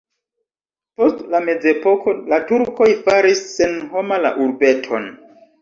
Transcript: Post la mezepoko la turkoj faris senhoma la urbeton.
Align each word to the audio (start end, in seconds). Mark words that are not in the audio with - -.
Post 1.01 1.19
la 1.33 1.41
mezepoko 1.49 2.15
la 2.33 2.41
turkoj 2.53 2.89
faris 3.05 3.45
senhoma 3.53 4.21
la 4.27 4.33
urbeton. 4.49 5.11